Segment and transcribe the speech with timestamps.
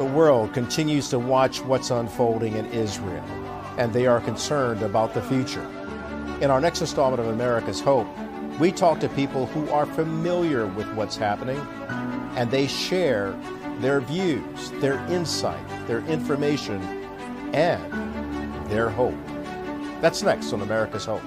[0.00, 3.22] The world continues to watch what's unfolding in Israel,
[3.76, 5.60] and they are concerned about the future.
[6.40, 8.08] In our next installment of America's Hope,
[8.58, 11.58] we talk to people who are familiar with what's happening,
[12.34, 13.38] and they share
[13.80, 16.80] their views, their insight, their information,
[17.52, 19.12] and their hope.
[20.00, 21.20] That's next on America's Hope.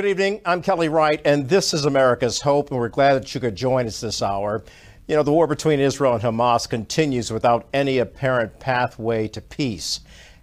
[0.00, 0.40] Good evening.
[0.46, 3.86] I'm Kelly Wright, and this is America's Hope, and we're glad that you could join
[3.86, 4.64] us this hour.
[5.06, 10.00] You know, the war between Israel and Hamas continues without any apparent pathway to peace.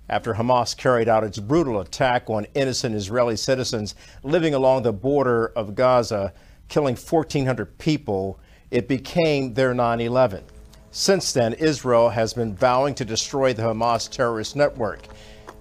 [0.09, 5.47] After Hamas carried out its brutal attack on innocent Israeli citizens living along the border
[5.55, 6.33] of Gaza,
[6.67, 10.43] killing 1,400 people, it became their 9 11.
[10.91, 15.07] Since then, Israel has been vowing to destroy the Hamas terrorist network.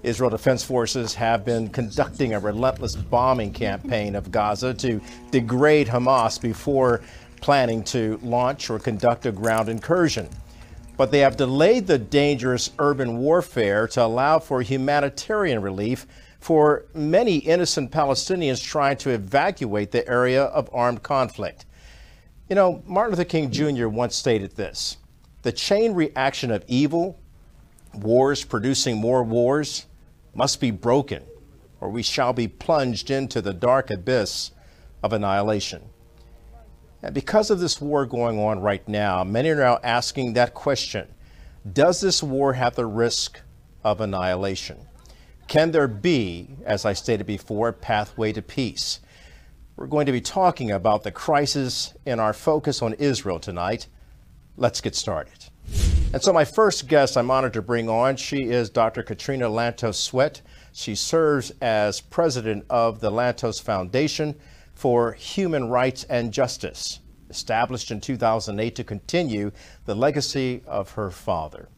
[0.06, 5.00] Israel Defense Forces have been conducting a relentless bombing campaign of Gaza to
[5.32, 7.02] degrade Hamas before
[7.40, 10.28] planning to launch or conduct a ground incursion.
[10.96, 16.06] But they have delayed the dangerous urban warfare to allow for humanitarian relief
[16.38, 21.66] for many innocent Palestinians trying to evacuate the area of armed conflict.
[22.48, 23.88] You know, Martin Luther King Jr.
[23.88, 24.98] once stated this
[25.42, 27.18] the chain reaction of evil,
[27.92, 29.86] wars producing more wars,
[30.36, 31.24] must be broken,
[31.80, 34.52] or we shall be plunged into the dark abyss
[35.02, 35.82] of annihilation.
[37.02, 41.08] And because of this war going on right now, many are now asking that question
[41.70, 43.40] Does this war have the risk
[43.82, 44.86] of annihilation?
[45.48, 49.00] Can there be, as I stated before, a pathway to peace?
[49.76, 53.86] We're going to be talking about the crisis in our focus on Israel tonight.
[54.56, 55.50] Let's get started.
[56.16, 59.02] And so, my first guest I'm honored to bring on, she is Dr.
[59.02, 60.40] Katrina Lantos Swett.
[60.72, 64.34] She serves as president of the Lantos Foundation
[64.72, 69.52] for Human Rights and Justice, established in 2008 to continue
[69.84, 71.68] the legacy of her father,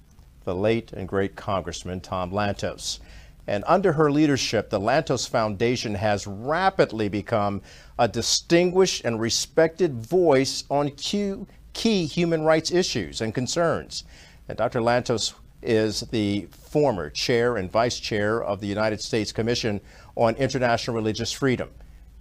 [0.45, 3.01] the late and great Congressman Tom Lantos.
[3.49, 7.61] And under her leadership, the Lantos Foundation has rapidly become
[7.99, 14.05] a distinguished and respected voice on key human rights issues and concerns.
[14.49, 14.81] And Dr.
[14.81, 19.81] Lantos is the former chair and vice chair of the United States Commission
[20.17, 21.69] on International Religious Freedom.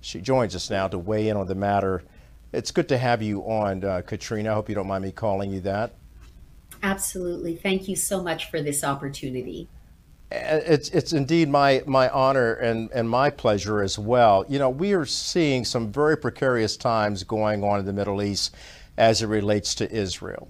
[0.02, 2.04] She joins us now to weigh in on the matter.
[2.52, 4.52] It's good to have you on, uh, Katrina.
[4.52, 5.94] I hope you don't mind me calling you that.
[6.84, 7.56] Absolutely.
[7.56, 9.68] Thank you so much for this opportunity.
[10.32, 14.46] Uh, it's, it's indeed my, my honor and, and my pleasure as well.
[14.50, 18.54] You know, we are seeing some very precarious times going on in the Middle East
[18.98, 20.50] as it relates to Israel.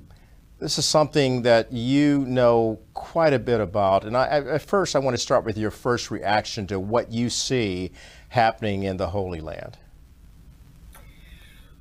[0.60, 4.04] This is something that you know quite a bit about.
[4.04, 7.30] And I, at first, I want to start with your first reaction to what you
[7.30, 7.92] see
[8.30, 9.78] happening in the Holy Land.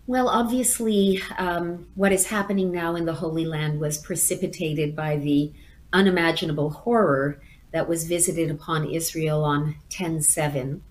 [0.06, 5.52] Well, obviously, um, what is happening now in the Holy Land was precipitated by the
[5.92, 7.40] unimaginable horror
[7.72, 10.82] that was visited upon Israel on 10 7.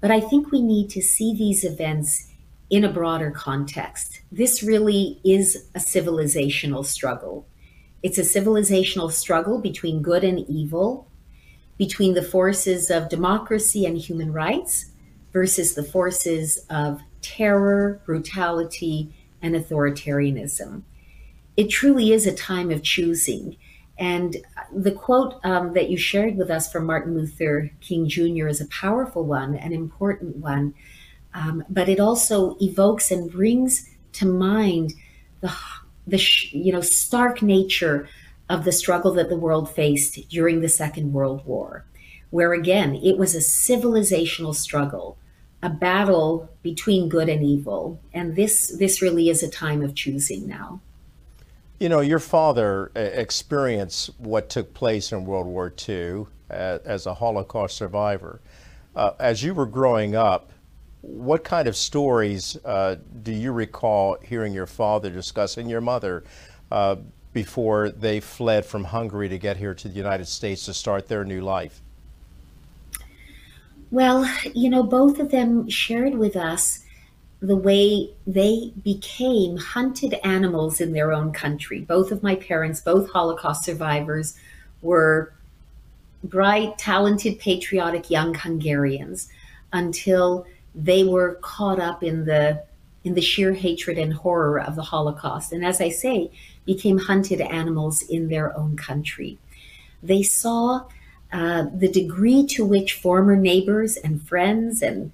[0.00, 2.28] But I think we need to see these events
[2.70, 4.20] in a broader context.
[4.30, 7.46] This really is a civilizational struggle.
[8.02, 11.08] It's a civilizational struggle between good and evil,
[11.78, 14.92] between the forces of democracy and human rights
[15.32, 20.82] versus the forces of terror, brutality, and authoritarianism.
[21.56, 23.56] It truly is a time of choosing.
[23.98, 24.36] And
[24.72, 28.46] the quote um, that you shared with us from Martin Luther King Jr.
[28.46, 30.74] is a powerful one, an important one
[31.34, 34.94] um, but it also evokes and brings to mind
[35.40, 35.52] the
[36.06, 38.08] the you know stark nature
[38.48, 41.84] of the struggle that the world faced during the Second World War,
[42.30, 45.18] where again it was a civilizational struggle,
[45.62, 50.48] a battle between good and evil, and this this really is a time of choosing
[50.48, 50.80] now.
[51.78, 57.06] You know, your father uh, experienced what took place in World War II uh, as
[57.06, 58.40] a Holocaust survivor.
[58.96, 60.50] Uh, as you were growing up,
[61.00, 66.24] what kind of stories uh, do you recall hearing your father discuss and your mother
[66.70, 66.96] uh,
[67.32, 71.24] before they fled from Hungary to get here to the United States to start their
[71.24, 71.80] new life?
[73.90, 76.84] Well, you know, both of them shared with us
[77.40, 81.80] the way they became hunted animals in their own country.
[81.80, 84.36] Both of my parents, both Holocaust survivors,
[84.82, 85.32] were
[86.24, 89.28] bright, talented, patriotic young Hungarians
[89.72, 92.64] until they were caught up in the
[93.04, 96.30] in the sheer hatred and horror of the Holocaust, and as I say,
[96.66, 99.38] became hunted animals in their own country.
[100.02, 100.84] They saw
[101.32, 105.12] uh, the degree to which former neighbors and friends and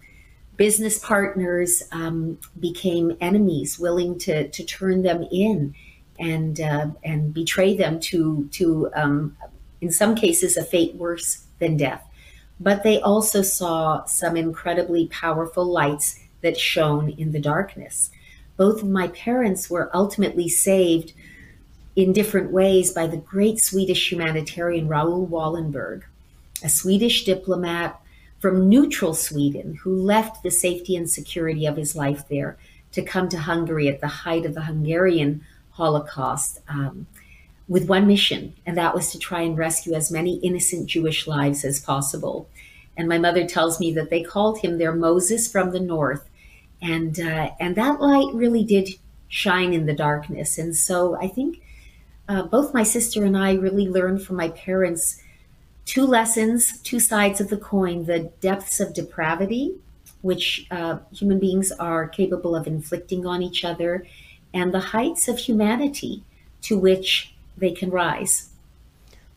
[0.56, 5.74] business partners um, became enemies, willing to, to turn them in
[6.18, 9.36] and uh, and betray them to to um,
[9.80, 12.04] in some cases a fate worse than death.
[12.60, 18.10] But they also saw some incredibly powerful lights that shone in the darkness.
[18.56, 21.12] Both of my parents were ultimately saved
[21.96, 26.02] in different ways by the great Swedish humanitarian Raoul Wallenberg,
[26.62, 28.00] a Swedish diplomat
[28.38, 32.56] from neutral Sweden who left the safety and security of his life there
[32.92, 37.06] to come to Hungary at the height of the Hungarian Holocaust um,
[37.69, 41.64] with one mission, and that was to try and rescue as many innocent Jewish lives
[41.64, 42.49] as possible.
[42.96, 46.28] And my mother tells me that they called him their Moses from the north,
[46.82, 48.90] and uh, and that light really did
[49.28, 50.58] shine in the darkness.
[50.58, 51.62] And so I think
[52.28, 55.20] uh, both my sister and I really learned from my parents
[55.84, 59.75] two lessons, two sides of the coin the depths of depravity,
[60.22, 64.06] which uh, human beings are capable of inflicting on each other,
[64.52, 66.22] and the heights of humanity
[66.62, 68.50] to which they can rise.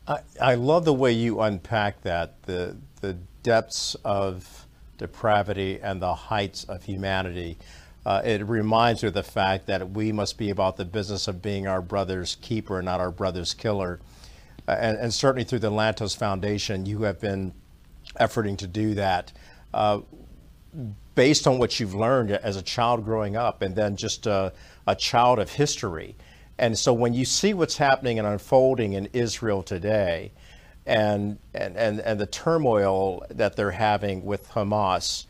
[0.06, 4.66] I, I love the way you unpack that the, the depths of
[4.96, 7.58] depravity and the heights of humanity
[8.08, 11.42] uh, it reminds me of the fact that we must be about the business of
[11.42, 14.00] being our brother's keeper, not our brother's killer.
[14.66, 17.52] Uh, and, and, certainly through the Lantos Foundation, you have been
[18.18, 19.30] efforting to do that.
[19.74, 20.00] Uh,
[21.14, 24.54] based on what you've learned as a child growing up and then just a,
[24.86, 26.16] a child of history.
[26.58, 30.32] And so when you see what's happening and unfolding in Israel today
[30.86, 35.26] and, and, and, and the turmoil that they're having with Hamas,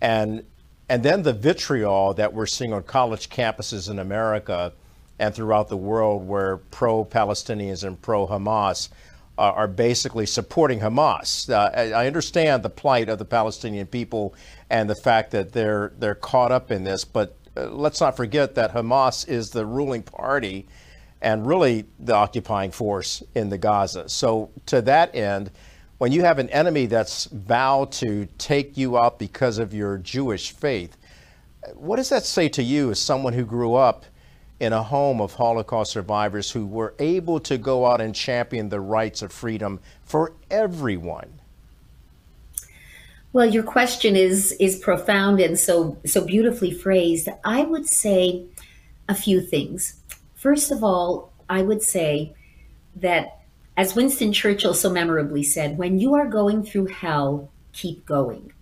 [0.00, 0.44] and
[0.88, 4.74] and then the vitriol that we're seeing on college campuses in America
[5.18, 8.90] and throughout the world where pro Palestinians and pro Hamas
[9.38, 11.48] uh, are basically supporting Hamas.
[11.48, 14.34] Uh, I understand the plight of the Palestinian people
[14.68, 18.54] and the fact that they're they're caught up in this, but uh, let's not forget
[18.54, 20.66] that Hamas is the ruling party
[21.20, 24.08] and really the occupying force in the Gaza.
[24.08, 25.50] So to that end,
[25.98, 30.50] when you have an enemy that's vowed to take you out because of your Jewish
[30.50, 30.96] faith,
[31.74, 34.04] what does that say to you as someone who grew up
[34.58, 38.80] in a home of Holocaust survivors who were able to go out and champion the
[38.80, 41.40] rights of freedom for everyone?
[43.32, 47.28] Well, your question is is profound and so so beautifully phrased.
[47.44, 48.44] I would say
[49.08, 50.00] a few things.
[50.34, 52.34] First of all, I would say
[52.96, 53.42] that
[53.76, 58.52] as Winston Churchill so memorably said, when you are going through hell, keep going.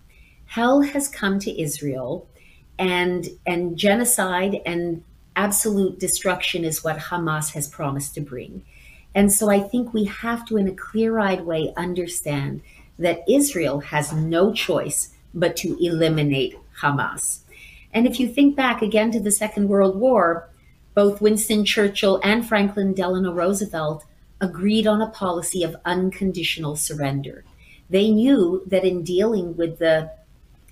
[0.47, 2.29] Hell has come to Israel,
[2.79, 5.03] and, and genocide and
[5.37, 8.65] absolute destruction is what Hamas has promised to bring.
[9.15, 12.63] And so I think we have to, in a clear eyed way, understand
[13.01, 17.41] that Israel has no choice but to eliminate Hamas.
[17.93, 20.49] And if you think back again to the Second World War,
[20.95, 24.05] both Winston Churchill and Franklin Delano Roosevelt
[24.41, 27.45] agreed on a policy of unconditional surrender.
[27.89, 30.11] They knew that in dealing with the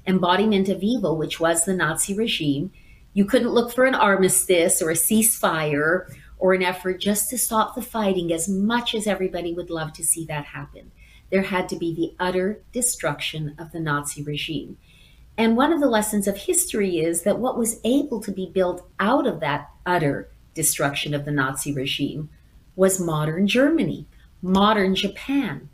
[0.07, 2.73] embodiment of evil, which was the Nazi regime,
[3.13, 6.07] you couldn't look for an armistice or a ceasefire
[6.39, 10.05] or an effort just to stop the fighting as much as everybody would love to
[10.05, 10.91] see that happen.
[11.31, 14.79] There had to be the utter destruction of the Nazi regime.
[15.37, 18.89] And one of the lessons of history is that what was able to be built
[18.99, 22.29] out of that utter destruction of the Nazi regime
[22.75, 24.07] was modern Germany,
[24.43, 25.69] modern Japan,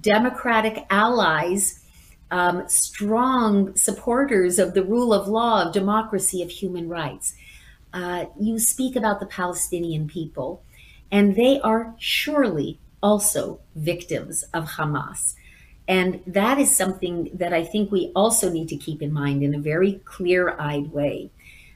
[0.00, 1.84] democratic allies,
[2.30, 7.34] um, strong supporters of the rule of law, of democracy, of human rights.
[7.92, 10.62] Uh, you speak about the Palestinian people,
[11.10, 15.34] and they are surely also victims of Hamas.
[15.88, 19.54] And that is something that I think we also need to keep in mind in
[19.54, 21.30] a very clear eyed way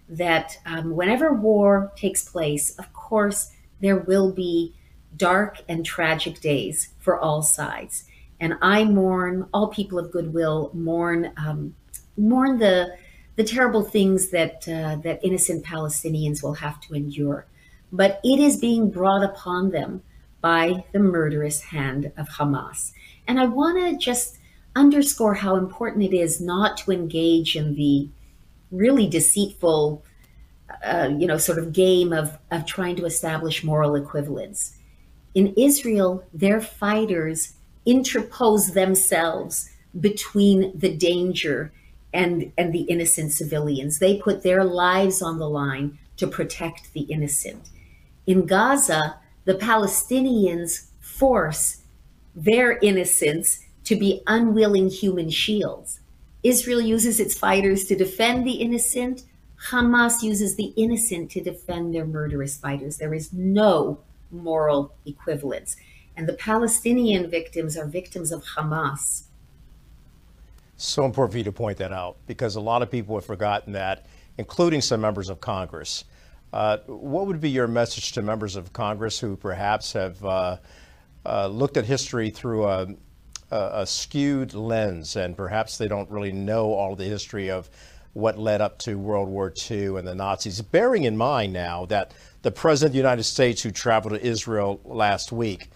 [0.09, 3.51] that um, whenever war takes place, of course,
[3.81, 4.75] there will be
[5.17, 8.05] dark and tragic days for all sides.
[8.41, 11.75] And I mourn, all people of goodwill mourn, um,
[12.17, 12.97] mourn the,
[13.37, 17.47] the terrible things that, uh, that innocent Palestinians will have to endure.
[17.93, 20.03] But it is being brought upon them
[20.45, 22.93] by the murderous hand of Hamas.
[23.27, 24.37] And I want to just
[24.77, 28.11] underscore how important it is not to engage in the
[28.71, 30.05] really deceitful
[30.85, 34.77] uh, you know, sort of game of, of trying to establish moral equivalence.
[35.35, 37.55] In Israel, their fighters
[37.87, 41.73] interpose themselves between the danger
[42.13, 43.99] and, and the innocent civilians.
[43.99, 47.71] They put their lives on the line to protect the innocent.
[48.27, 51.83] In Gaza, the Palestinians force
[52.35, 56.01] their innocents to be unwilling human shields.
[56.43, 59.25] Israel uses its fighters to defend the innocent.
[59.71, 62.99] Hamas uses the innocent to defend their murderous fighters.
[62.99, 65.77] There is no moral equivalence.
[66.17, 69.25] And the Palestinian victims are victims of Hamas.
[70.77, 73.73] So important for you to point that out because a lot of people have forgotten
[73.73, 74.07] that,
[74.39, 76.05] including some members of Congress.
[76.55, 80.57] Uh, what would be your message to members of Congress who perhaps have uh,
[81.27, 82.87] uh, looked at history through a,
[83.51, 87.69] a, a, skewed lens and perhaps they don't really know all the history of
[88.13, 92.15] what led up to World War II and the Nazis, bearing in mind now that
[92.43, 95.71] the President of the United States, who traveled to Israel last week,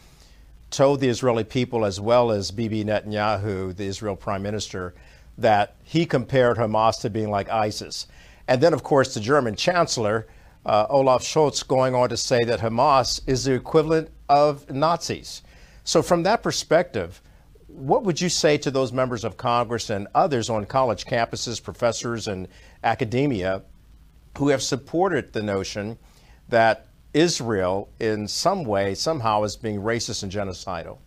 [0.71, 4.95] told the Israeli people, as well as Bibi Netanyahu, the Israel Prime Minister,
[5.39, 8.07] that he compared Hamas to being like ISIS.
[8.47, 10.29] And then, of course, the German Chancellor,
[10.67, 15.43] uh, Olaf Scholz, going on to say that Hamas is the equivalent of Nazis.
[15.85, 17.23] So, from that perspective,
[17.69, 22.29] what would you say to those members of Congress and others on college campuses, professors
[22.29, 22.49] and
[22.83, 23.63] academia
[24.37, 25.99] who have supported the notion
[26.49, 30.99] that Israel, in some way, somehow, is being racist and genocidal?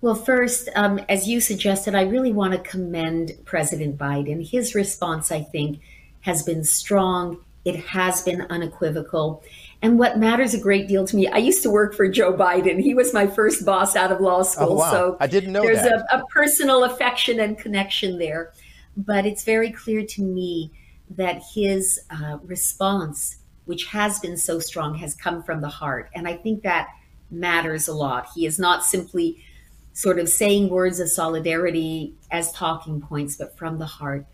[0.00, 4.48] Well, first, um, as you suggested, I really want to commend President Biden.
[4.48, 5.80] His response, I think,
[6.20, 7.40] has been strong.
[7.68, 9.42] It has been unequivocal.
[9.82, 12.80] And what matters a great deal to me, I used to work for Joe Biden.
[12.80, 14.72] He was my first boss out of law school.
[14.72, 14.90] Oh, wow.
[14.90, 16.06] So I didn't know there's that.
[16.10, 18.52] A, a personal affection and connection there.
[18.96, 20.72] But it's very clear to me
[21.10, 26.10] that his uh, response, which has been so strong, has come from the heart.
[26.14, 26.88] And I think that
[27.30, 28.28] matters a lot.
[28.34, 29.44] He is not simply
[29.92, 34.24] sort of saying words of solidarity as talking points, but from the heart.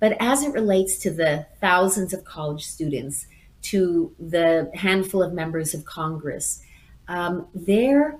[0.00, 3.26] But as it relates to the thousands of college students,
[3.62, 6.62] to the handful of members of Congress,
[7.08, 8.18] um, their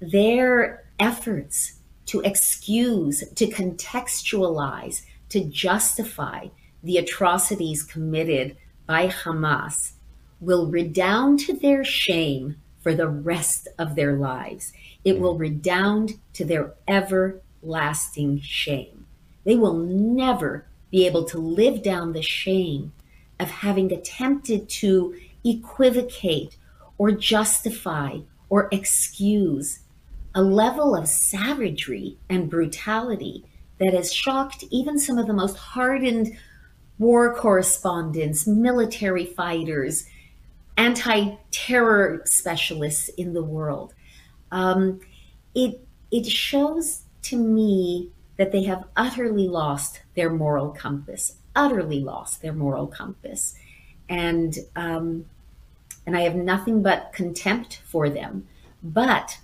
[0.00, 6.48] their efforts to excuse, to contextualize, to justify
[6.82, 8.56] the atrocities committed
[8.86, 9.92] by Hamas
[10.40, 14.72] will redound to their shame for the rest of their lives.
[15.04, 18.95] It will redound to their everlasting shame.
[19.46, 22.92] They will never be able to live down the shame
[23.38, 26.56] of having attempted to equivocate
[26.98, 29.80] or justify or excuse
[30.34, 33.44] a level of savagery and brutality
[33.78, 36.36] that has shocked even some of the most hardened
[36.98, 40.06] war correspondents, military fighters,
[40.76, 43.94] anti terror specialists in the world.
[44.50, 45.00] Um,
[45.54, 52.42] it, it shows to me that they have utterly lost their moral compass, utterly lost
[52.42, 53.56] their moral compass.
[54.08, 55.26] And, um,
[56.06, 58.46] and I have nothing but contempt for them.
[58.82, 59.38] But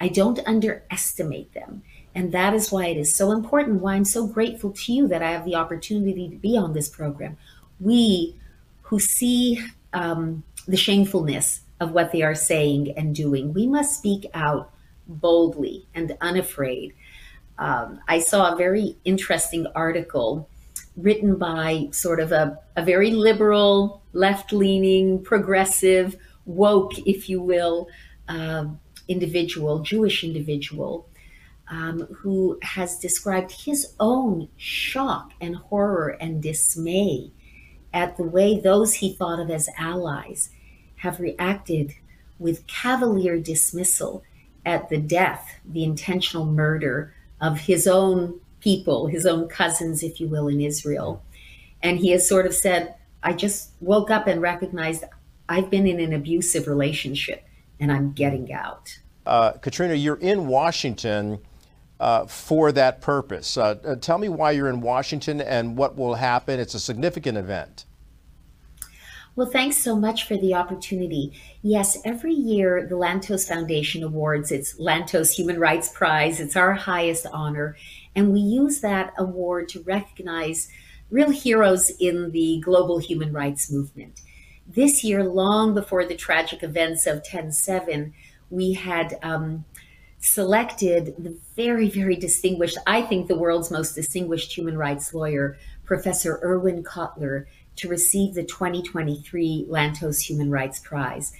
[0.00, 1.82] I don't underestimate them.
[2.14, 5.22] And that is why it is so important, why I'm so grateful to you that
[5.22, 7.36] I have the opportunity to be on this program.
[7.80, 8.36] We
[8.82, 14.26] who see um, the shamefulness of what they are saying and doing, we must speak
[14.34, 14.70] out
[15.06, 16.94] boldly and unafraid.
[17.58, 20.48] Um, I saw a very interesting article
[20.96, 27.88] written by sort of a, a very liberal, left leaning, progressive, woke, if you will,
[28.28, 28.66] uh,
[29.08, 31.08] individual, Jewish individual,
[31.68, 37.30] um, who has described his own shock and horror and dismay
[37.92, 40.50] at the way those he thought of as allies
[40.96, 41.94] have reacted
[42.38, 44.22] with cavalier dismissal
[44.66, 50.26] at the death, the intentional murder of his own people, his own cousins, if you
[50.26, 51.22] will, in Israel.
[51.82, 55.04] And he has sort of said, I just woke up and recognized
[55.48, 57.46] I've been in an abusive relationship
[57.78, 58.98] and I'm getting out.
[59.26, 61.38] Uh, Katrina, you're in Washington
[62.00, 63.56] uh, for that purpose.
[63.56, 66.58] Uh, uh tell me why you're in Washington and what will happen.
[66.58, 67.84] It's a significant event.
[69.36, 71.32] Well, thanks so much for the opportunity.
[71.60, 76.38] Yes, every year the Lantos Foundation awards its Lantos Human Rights Prize.
[76.38, 77.76] It's our highest honor.
[78.14, 80.68] And we use that award to recognize
[81.10, 84.20] real heroes in the global human rights movement.
[84.68, 88.14] This year, long before the tragic events of 10 7,
[88.50, 89.64] we had um,
[90.20, 96.40] selected the very, very distinguished, I think the world's most distinguished human rights lawyer, Professor
[96.42, 101.32] Irwin Cotler, to receive the 2023 Lantos Human Rights Prize.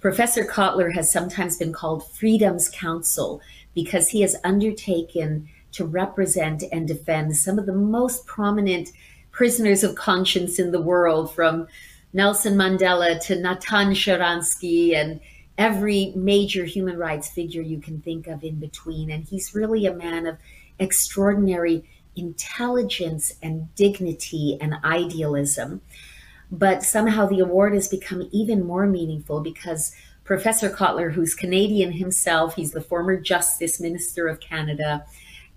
[0.00, 3.40] Professor Cotler has sometimes been called Freedom's Counsel
[3.74, 8.90] because he has undertaken to represent and defend some of the most prominent
[9.30, 11.66] prisoners of conscience in the world, from
[12.12, 15.20] Nelson Mandela to Natan Sharansky and
[15.56, 19.10] every major human rights figure you can think of in between.
[19.10, 20.36] And he's really a man of
[20.78, 21.84] extraordinary
[22.16, 25.80] intelligence and dignity and idealism.
[26.50, 32.54] But somehow the award has become even more meaningful because Professor Cotler, who's Canadian himself,
[32.54, 35.04] he's the former Justice Minister of Canada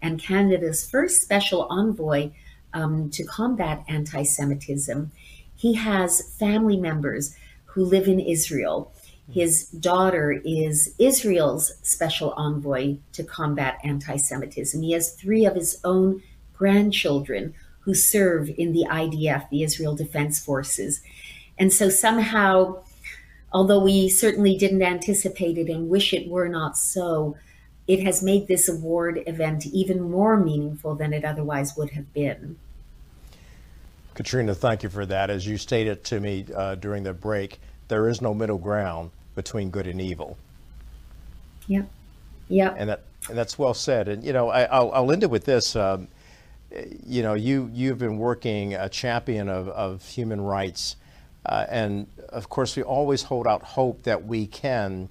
[0.01, 2.31] and Canada's first special envoy
[2.74, 5.12] um, to combat anti Semitism.
[5.55, 7.35] He has family members
[7.65, 8.93] who live in Israel.
[9.31, 14.81] His daughter is Israel's special envoy to combat anti Semitism.
[14.81, 16.21] He has three of his own
[16.57, 21.01] grandchildren who serve in the IDF, the Israel Defense Forces.
[21.57, 22.83] And so somehow,
[23.53, 27.38] although we certainly didn't anticipate it and wish it were not so,
[27.88, 32.57] it has made this award event even more meaningful than it otherwise would have been.
[34.15, 35.29] Katrina, thank you for that.
[35.29, 39.69] As you stated to me uh, during the break, there is no middle ground between
[39.69, 40.38] good and evil.
[41.67, 41.88] Yep.
[42.47, 42.75] Yep.
[42.77, 44.07] And that and that's well said.
[44.07, 45.75] And you know, I, will I'll end it with this.
[45.75, 46.07] Um,
[47.05, 50.95] you know, you you've been working a champion of, of human rights,
[51.45, 55.10] uh, and of course, we always hold out hope that we can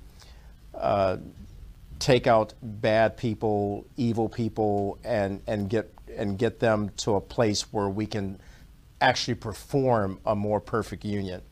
[0.75, 1.17] uh,
[1.99, 7.73] take out bad people, evil people, and and get and get them to a place
[7.73, 8.39] where we can
[9.01, 11.43] actually perform a more perfect union.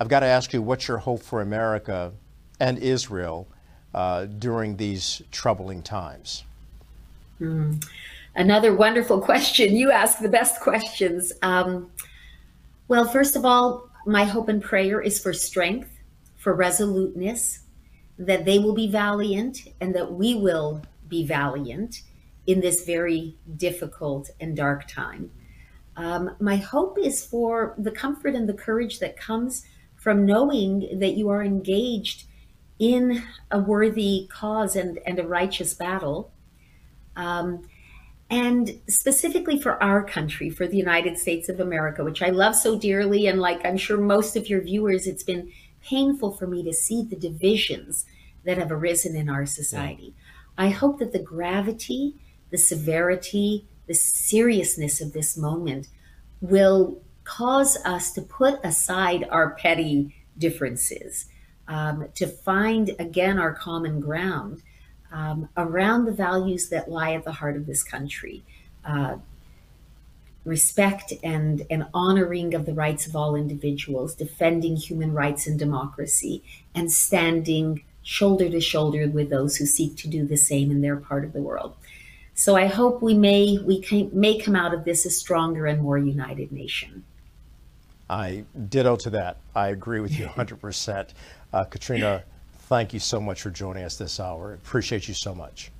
[0.00, 2.12] I've got to ask you, what's your hope for America
[2.60, 3.48] and Israel
[3.94, 6.44] uh, during these troubling times?
[7.40, 7.84] Mm.
[8.38, 9.76] Another wonderful question.
[9.76, 11.32] You ask the best questions.
[11.42, 11.90] Um,
[12.86, 15.90] well, first of all, my hope and prayer is for strength,
[16.36, 17.64] for resoluteness,
[18.16, 22.02] that they will be valiant and that we will be valiant
[22.46, 25.30] in this very difficult and dark time.
[25.96, 29.64] Um, my hope is for the comfort and the courage that comes
[29.96, 32.24] from knowing that you are engaged
[32.78, 36.32] in a worthy cause and, and a righteous battle.
[37.16, 37.68] Um,
[38.30, 42.78] and specifically for our country, for the United States of America, which I love so
[42.78, 43.26] dearly.
[43.26, 45.50] And like I'm sure most of your viewers, it's been
[45.82, 48.04] painful for me to see the divisions
[48.44, 50.14] that have arisen in our society.
[50.16, 50.66] Yeah.
[50.66, 52.16] I hope that the gravity,
[52.50, 55.88] the severity, the seriousness of this moment
[56.40, 61.26] will cause us to put aside our petty differences,
[61.66, 64.62] um, to find again our common ground
[65.12, 68.42] um, around the values that lie at the heart of this country.
[68.84, 69.18] Uh,
[70.44, 76.42] respect and, and honoring of the rights of all individuals, defending human rights and democracy,
[76.74, 80.96] and standing shoulder to shoulder with those who seek to do the same in their
[80.96, 81.76] part of the world.
[82.34, 85.82] So I hope we may we can, may come out of this a stronger and
[85.82, 87.04] more united nation.
[88.08, 89.36] I ditto to that.
[89.54, 91.08] I agree with you 100%.
[91.52, 92.22] Uh, Katrina,
[92.68, 94.52] thank you so much for joining us this hour.
[94.52, 95.72] Appreciate you so much.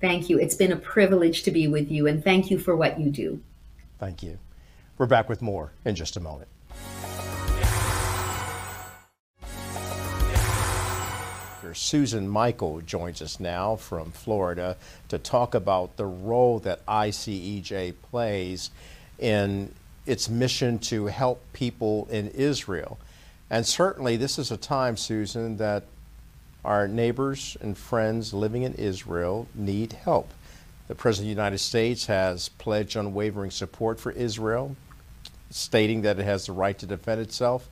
[0.00, 0.38] Thank you.
[0.38, 3.40] It's been a privilege to be with you, and thank you for what you do.
[3.98, 4.38] Thank you.
[4.96, 6.48] We're back with more in just a moment.
[11.72, 14.76] Susan Michael joins us now from Florida
[15.08, 18.70] to talk about the role that ICEJ plays
[19.20, 19.72] in
[20.04, 22.98] its mission to help people in Israel.
[23.48, 25.84] And certainly, this is a time, Susan, that
[26.64, 30.30] our neighbors and friends living in Israel need help.
[30.88, 34.76] The President of the United States has pledged unwavering support for Israel,
[35.50, 37.68] stating that it has the right to defend itself.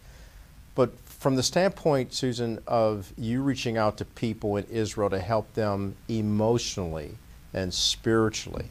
[0.75, 5.53] But from the standpoint, Susan, of you reaching out to people in Israel to help
[5.55, 7.19] them emotionally
[7.53, 8.67] and spiritually,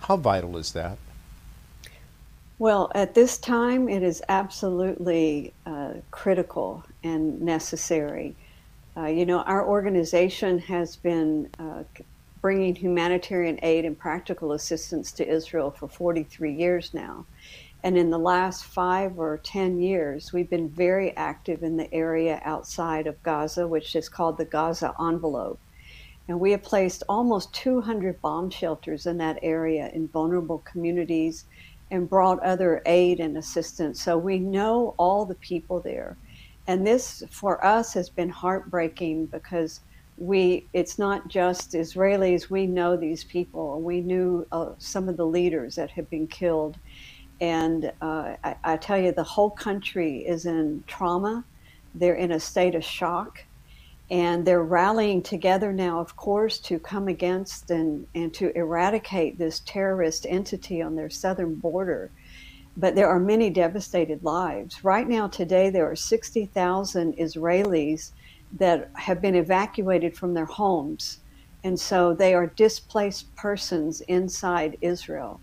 [0.00, 0.98] how vital is that?
[2.58, 8.34] Well, at this time, it is absolutely uh, critical and necessary.
[8.98, 11.84] Uh, you know, our organization has been uh,
[12.40, 17.24] bringing humanitarian aid and practical assistance to Israel for 43 years now.
[17.84, 22.40] And in the last five or 10 years, we've been very active in the area
[22.44, 25.60] outside of Gaza, which is called the Gaza envelope.
[26.26, 31.44] And we have placed almost 200 bomb shelters in that area in vulnerable communities
[31.92, 34.02] and brought other aid and assistance.
[34.02, 36.16] So we know all the people there.
[36.68, 39.80] And this for us has been heartbreaking because
[40.18, 43.80] we it's not just Israelis, we know these people.
[43.80, 46.78] We knew uh, some of the leaders that have been killed
[47.40, 51.44] and uh, I, I, tell you, the whole country is in trauma.
[51.94, 53.44] They're in a state of shock.
[54.10, 59.60] And they're rallying together now, of course, to come against and, and to eradicate this
[59.60, 62.10] terrorist entity on their southern border.
[62.78, 64.84] But there are many devastated lives.
[64.84, 68.12] Right now, today, there are 60,000 Israelis
[68.52, 71.18] that have been evacuated from their homes.
[71.64, 75.40] And so they are displaced persons inside Israel.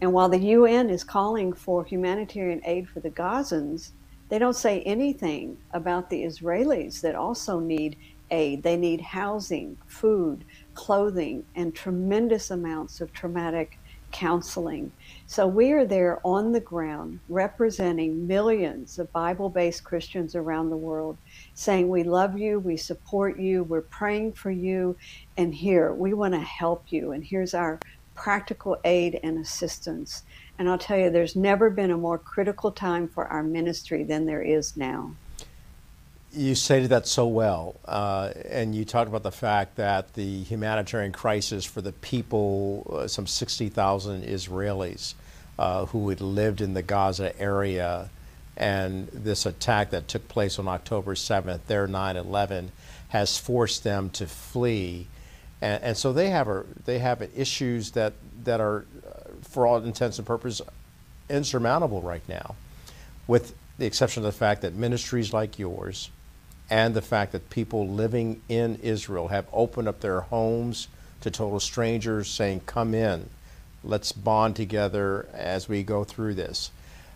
[0.00, 3.90] And while the UN is calling for humanitarian aid for the Gazans,
[4.30, 7.96] they don't say anything about the Israelis that also need
[8.30, 8.62] aid.
[8.62, 13.78] They need housing, food, clothing, and tremendous amounts of traumatic
[14.12, 14.92] counseling.
[15.26, 20.76] So we are there on the ground representing millions of Bible based Christians around the
[20.76, 21.18] world,
[21.54, 24.96] saying, We love you, we support you, we're praying for you,
[25.36, 27.78] and here, we want to help you, and here's our
[28.14, 30.24] practical aid and assistance.
[30.58, 34.26] And I'll tell you, there's never been a more critical time for our ministry than
[34.26, 35.12] there is now.
[36.30, 41.10] You stated that so well, uh, and you talked about the fact that the humanitarian
[41.10, 45.14] crisis for the people, uh, some 60,000 Israelis
[45.58, 48.10] uh, who had lived in the Gaza area,
[48.58, 52.72] and this attack that took place on October 7th, their 9 11,
[53.08, 55.06] has forced them to flee.
[55.62, 58.12] And, and so they have, a, they have issues that,
[58.44, 58.84] that are
[59.40, 60.60] for all intents and purposes,
[61.30, 62.54] insurmountable right now,
[63.26, 66.10] with the exception of the fact that ministries like yours
[66.70, 70.88] and the fact that people living in Israel have opened up their homes
[71.20, 73.28] to total strangers saying, Come in,
[73.82, 76.70] let's bond together as we go through this.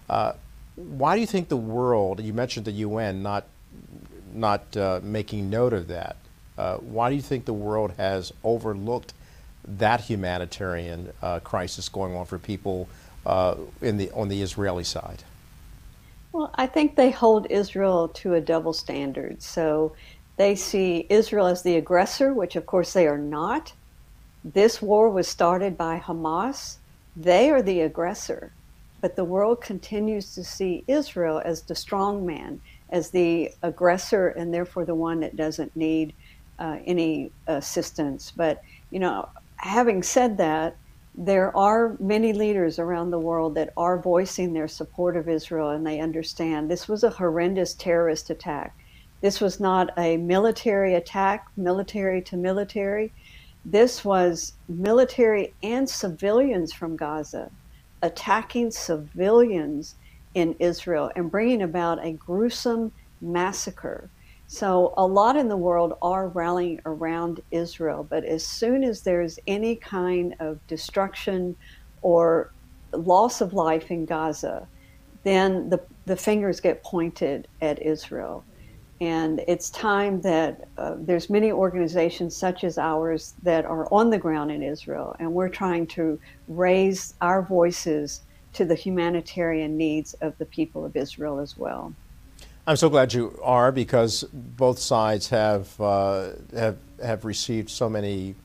[0.09, 0.33] Uh,
[0.77, 3.45] why do you think the world, you mentioned the UN not,
[4.33, 6.17] not uh, making note of that,
[6.57, 9.13] uh, why do you think the world has overlooked
[9.65, 12.89] that humanitarian uh, crisis going on for people
[13.25, 15.23] uh, in the on the Israeli side?
[16.33, 19.43] Well, I think they hold Israel to a double standard.
[19.43, 19.95] So
[20.39, 23.73] they see Israel as the aggressor, which of course they are not.
[24.45, 26.79] This war was started by Hamas.
[27.17, 28.53] They are the aggressor.
[29.03, 34.55] But the world continues to see Israel as the strong man, as the aggressor, and
[34.55, 36.15] therefore the one that doesn't need
[36.59, 38.33] uh, any assistance.
[38.35, 40.77] But, you know, having said that,
[41.15, 45.87] there are many leaders around the world that are voicing their support of Israel and
[45.87, 48.77] they understand this was a horrendous terrorist attack.
[49.21, 53.13] This was not a military attack, military to military.
[53.65, 57.51] This was military and civilians from Gaza
[58.03, 59.95] attacking civilians
[60.35, 64.11] in Israel and bringing about a gruesome massacre.
[64.53, 69.39] So a lot in the world are rallying around Israel, but as soon as there's
[69.47, 71.57] any kind of destruction
[72.03, 72.53] or
[72.93, 74.69] loss of life in Gaza,
[75.23, 78.45] then the, the fingers get pointed at Israel.
[79.01, 84.19] And it's time that uh, there's many organizations such as ours that are on the
[84.19, 88.21] ground in Israel, and we're trying to raise our voices
[88.53, 91.95] to the humanitarian needs of the people of Israel as well.
[92.65, 98.37] I'm so glad you are because both sides have uh, have have received so many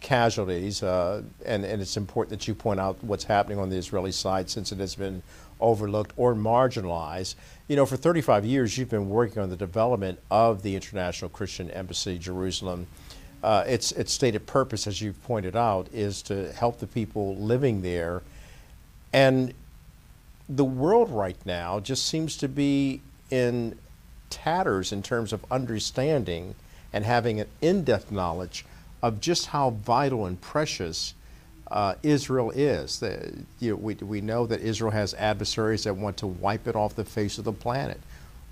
[0.00, 4.12] casualties, uh, and and it's important that you point out what's happening on the Israeli
[4.12, 5.22] side since it has been
[5.58, 7.36] overlooked or marginalized.
[7.66, 11.70] You know, for 35 years, you've been working on the development of the International Christian
[11.70, 12.86] Embassy Jerusalem.
[13.42, 17.80] Uh, its its stated purpose, as you've pointed out, is to help the people living
[17.80, 18.20] there,
[19.14, 19.54] and
[20.46, 23.00] the world right now just seems to be
[23.32, 23.78] in
[24.28, 26.54] tatters in terms of understanding
[26.92, 28.66] and having an in-depth knowledge
[29.02, 31.14] of just how vital and precious
[31.70, 33.00] uh, Israel is.
[33.00, 36.76] The, you know, we, we know that Israel has adversaries that want to wipe it
[36.76, 37.98] off the face of the planet.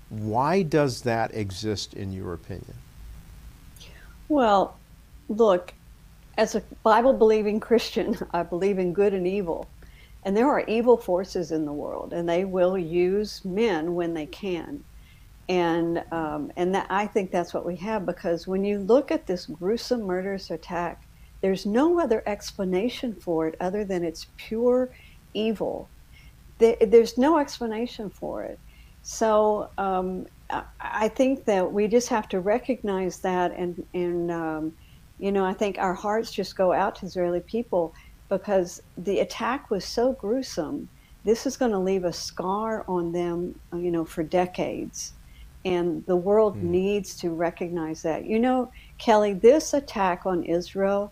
[0.09, 2.73] Why does that exist, in your opinion?
[4.29, 4.75] Well,
[5.29, 5.73] look,
[6.37, 9.67] as a Bible believing Christian, I believe in good and evil.
[10.23, 14.27] And there are evil forces in the world, and they will use men when they
[14.27, 14.83] can.
[15.49, 19.25] And um, and that, I think that's what we have because when you look at
[19.27, 21.03] this gruesome murderous attack,
[21.41, 24.89] there's no other explanation for it other than it's pure
[25.33, 25.89] evil.
[26.59, 28.59] there's no explanation for it.
[29.01, 30.27] So um,
[30.79, 34.73] I think that we just have to recognize that, and and um,
[35.19, 37.93] you know I think our hearts just go out to Israeli people
[38.31, 40.87] because the attack was so gruesome.
[41.25, 45.11] This is going to leave a scar on them, uh, you know, for decades.
[45.65, 46.63] And the world mm.
[46.63, 48.25] needs to recognize that.
[48.25, 51.11] You know, Kelly, this attack on Israel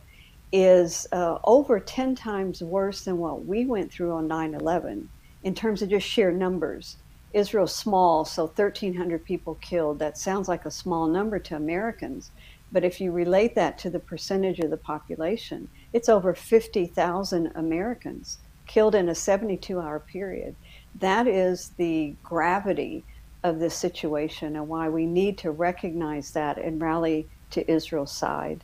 [0.53, 5.09] is uh, over 10 times worse than what we went through on 9 11
[5.43, 6.95] in terms of just sheer numbers.
[7.33, 9.99] Israel's small, so 1,300 people killed.
[9.99, 12.31] That sounds like a small number to Americans.
[12.71, 18.37] But if you relate that to the percentage of the population, it's over 50,000 Americans
[18.67, 20.55] killed in a 72 hour period.
[20.99, 23.03] That is the gravity
[23.43, 28.63] of this situation and why we need to recognize that and rally to Israel's side.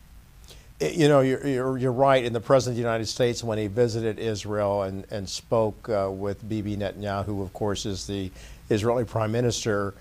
[0.79, 2.23] You know, you're, you're, you're, right.
[2.23, 6.11] In the President of the United States, when he visited Israel and, and spoke uh,
[6.11, 8.29] with Bibi Netanyahu, who, of course, is the
[8.69, 9.93] Israeli prime minister,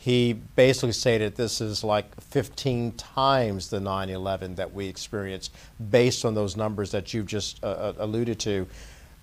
[0.00, 5.54] he basically stated this is like 15 times the 9 11 that we experienced,
[5.90, 8.66] based on those numbers that you've just uh, uh, alluded to.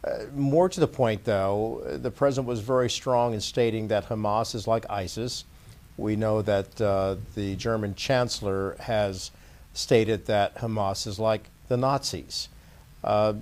[0.04, 4.54] Uh, more to the point, though, the president was very strong in stating that Hamas
[4.54, 5.46] is like ISIS.
[5.98, 9.32] We know that uh, the German chancellor has
[9.74, 12.50] stated that Hamas is like the Nazis.
[13.04, 13.34] Uh,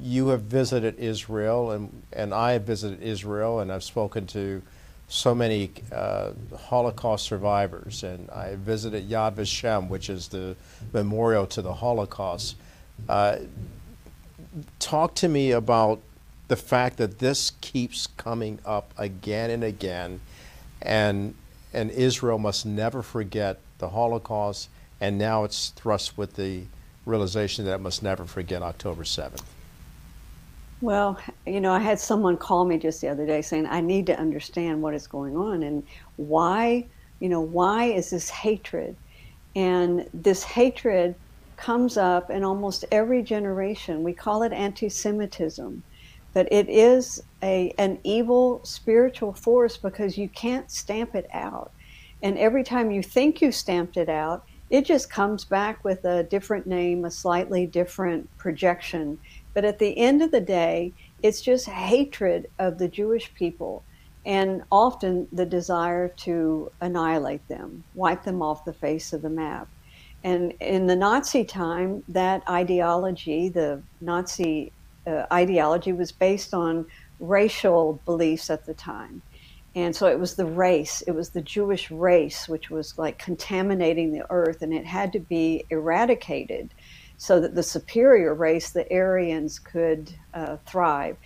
[0.00, 4.62] you have visited Israel, and, and I have visited Israel, and I've spoken to
[5.08, 8.02] so many uh, Holocaust survivors.
[8.02, 10.56] And I visited Yad Vashem, which is the
[10.92, 12.56] memorial to the Holocaust.
[13.08, 13.38] Uh,
[14.78, 16.00] talk to me about
[16.48, 20.20] the fact that this keeps coming up again and again,
[20.80, 21.34] and
[21.74, 26.62] and Israel must never forget the Holocaust and now it's thrust with the
[27.06, 29.42] realization that it must never forget October 7th.
[30.80, 34.06] Well, you know, I had someone call me just the other day saying, I need
[34.06, 35.82] to understand what is going on and
[36.16, 36.86] why,
[37.18, 38.94] you know, why is this hatred?
[39.56, 41.16] And this hatred
[41.56, 44.04] comes up in almost every generation.
[44.04, 45.82] We call it anti Semitism,
[46.32, 51.72] but it is a, an evil spiritual force because you can't stamp it out.
[52.22, 56.22] And every time you think you stamped it out, it just comes back with a
[56.24, 59.18] different name, a slightly different projection.
[59.54, 63.82] But at the end of the day, it's just hatred of the Jewish people
[64.24, 69.68] and often the desire to annihilate them, wipe them off the face of the map.
[70.22, 74.72] And in the Nazi time, that ideology, the Nazi
[75.06, 76.86] uh, ideology, was based on
[77.20, 79.22] racial beliefs at the time.
[79.74, 84.12] And so it was the race, it was the Jewish race, which was like contaminating
[84.12, 86.74] the earth, and it had to be eradicated
[87.18, 91.16] so that the superior race, the Aryans, could uh, thrive.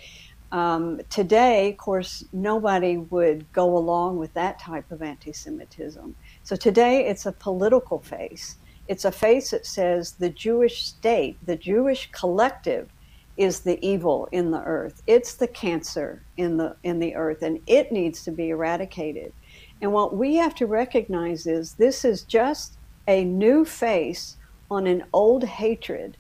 [0.50, 6.14] Um, today, of course, nobody would go along with that type of anti Semitism.
[6.42, 8.56] So today it's a political face.
[8.88, 12.90] It's a face that says the Jewish state, the Jewish collective,
[13.36, 15.02] is the evil in the earth.
[15.06, 19.32] It's the cancer in the in the earth and it needs to be eradicated.
[19.80, 22.76] And what we have to recognize is this is just
[23.08, 24.36] a new face
[24.72, 26.16] on an old hatred.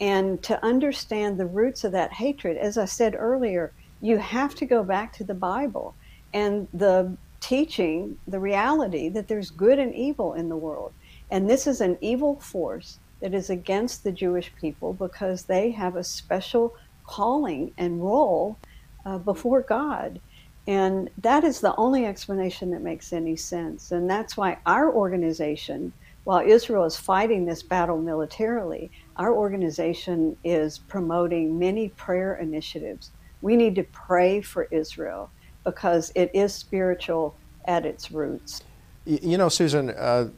[0.00, 4.66] And to understand the roots of that hatred, as I said earlier, you have to
[4.66, 5.94] go back to the Bible
[6.32, 10.92] and the teaching, the reality that there's good and evil in the world.
[11.30, 15.96] And this is an evil force that is against the Jewish people because they have
[15.96, 18.58] a special calling and role
[19.04, 20.20] uh, before God.
[20.66, 23.92] And that is the only explanation that makes any sense.
[23.92, 25.92] And that's why our organization,
[26.26, 33.12] while Israel is fighting this battle militarily, our organization is promoting many prayer initiatives.
[33.42, 35.30] We need to pray for Israel
[35.62, 37.36] because it is spiritual
[37.66, 38.64] at its roots.
[39.04, 40.30] You know, Susan, uh,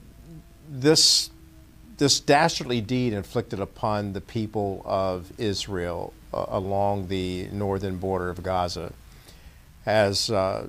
[0.68, 1.31] this
[1.96, 8.42] this dastardly deed inflicted upon the people of Israel uh, along the northern border of
[8.42, 8.92] Gaza
[9.87, 10.66] has uh,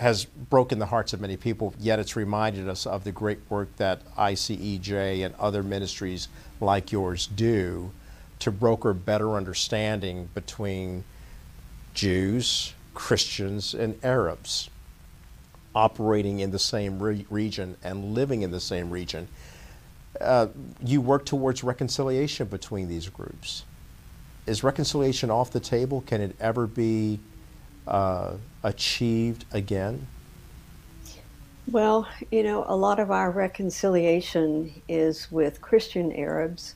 [0.00, 1.74] has broken the hearts of many people.
[1.78, 6.28] Yet it's reminded us of the great work that ICEJ and other ministries
[6.60, 7.90] like yours do
[8.38, 11.04] to broker better understanding between
[11.94, 14.70] Jews, Christians, and Arabs
[15.74, 19.28] operating in the same re- region and living in the same region
[20.20, 20.48] uh,
[20.84, 23.64] you work towards reconciliation between these groups.
[24.46, 26.02] Is reconciliation off the table?
[26.06, 27.20] Can it ever be
[27.86, 30.06] uh, achieved again?
[31.70, 36.74] Well, you know, a lot of our reconciliation is with Christian Arabs,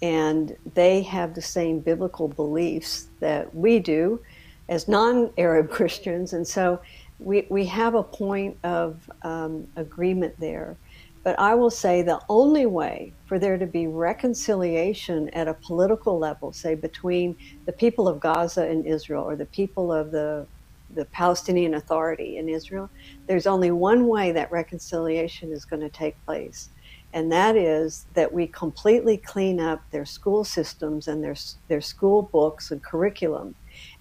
[0.00, 4.20] and they have the same biblical beliefs that we do
[4.68, 6.32] as non Arab Christians.
[6.32, 6.80] And so
[7.18, 10.76] we, we have a point of um, agreement there.
[11.24, 16.18] But I will say the only way for there to be reconciliation at a political
[16.18, 20.46] level, say between the people of Gaza and Israel or the people of the,
[20.94, 22.90] the Palestinian Authority in Israel,
[23.26, 26.70] there's only one way that reconciliation is going to take place.
[27.12, 31.36] And that is that we completely clean up their school systems and their,
[31.68, 33.54] their school books and curriculum.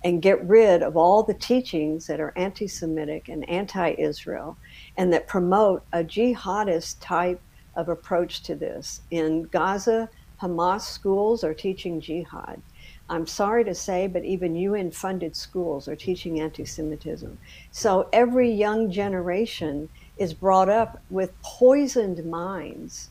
[0.04, 4.58] And get rid of all the teachings that are anti Semitic and anti Israel
[4.98, 7.42] and that promote a jihadist type
[7.76, 9.02] of approach to this.
[9.12, 10.10] In Gaza,
[10.42, 12.62] Hamas schools are teaching jihad.
[13.10, 17.38] I'm sorry to say, but even UN funded schools are teaching anti Semitism.
[17.72, 23.10] So every young generation is brought up with poisoned minds.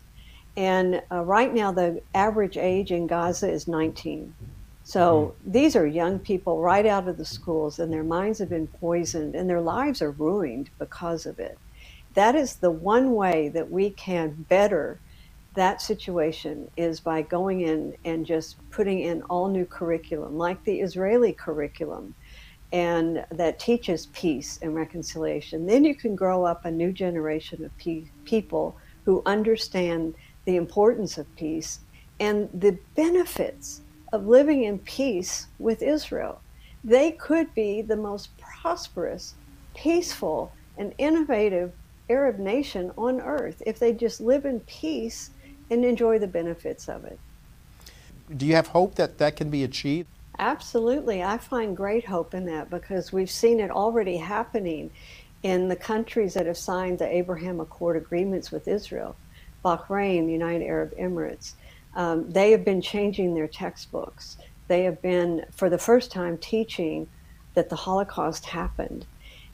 [0.57, 4.35] And uh, right now, the average age in Gaza is 19.
[4.91, 5.53] So mm.
[5.53, 9.37] these are young people right out of the schools, and their minds have been poisoned,
[9.37, 11.57] and their lives are ruined because of it.
[12.15, 14.99] That is the one way that we can better
[15.55, 20.81] that situation is by going in and just putting in all new curriculum, like the
[20.81, 22.13] Israeli curriculum,
[22.73, 25.67] and that teaches peace and reconciliation.
[25.67, 31.17] Then you can grow up a new generation of pe- people who understand the importance
[31.17, 31.79] of peace
[32.19, 36.41] and the benefits of living in peace with Israel.
[36.83, 39.35] They could be the most prosperous,
[39.75, 41.73] peaceful, and innovative
[42.09, 45.31] Arab nation on earth if they just live in peace
[45.71, 47.19] and enjoy the benefits of it.
[48.37, 50.09] Do you have hope that that can be achieved?
[50.39, 51.23] Absolutely.
[51.23, 54.91] I find great hope in that because we've seen it already happening
[55.43, 59.17] in the countries that have signed the Abraham Accord agreements with Israel,
[59.65, 61.53] Bahrain, the United Arab Emirates.
[61.95, 64.37] Um, they have been changing their textbooks.
[64.69, 67.09] They have been, for the first time, teaching
[67.55, 69.07] that the Holocaust happened.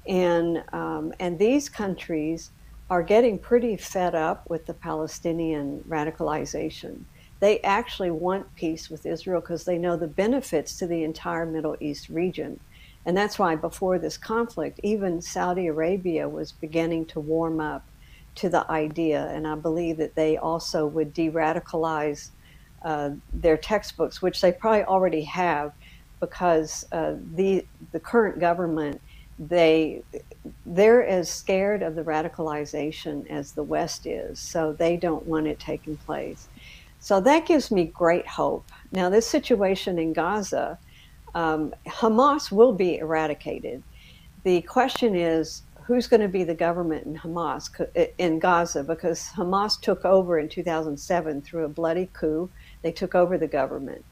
[0.07, 2.51] And, um, and these countries
[2.89, 7.01] are getting pretty fed up with the Palestinian radicalization.
[7.41, 11.77] They actually want peace with Israel because they know the benefits to the entire Middle
[11.81, 12.61] East region.
[13.05, 17.85] And that's why before this conflict, even Saudi Arabia was beginning to warm up
[18.37, 19.29] to the idea.
[19.29, 22.31] And I believe that they also would de radicalize
[22.83, 25.73] uh, their textbooks, which they probably already have,
[26.21, 29.01] because uh, the, the current government
[29.39, 30.03] they
[30.65, 35.59] they're as scared of the radicalization as the West is, so they don't want it
[35.59, 36.49] taking place.
[37.01, 38.65] So that gives me great hope.
[38.93, 40.79] Now, this situation in Gaza,
[41.35, 43.83] um, Hamas will be eradicated.
[44.45, 47.71] The question is who's going to be the government in Hamas
[48.19, 52.51] in Gaza because Hamas took over in 2007 through a bloody coup.
[52.83, 54.05] They took over the government.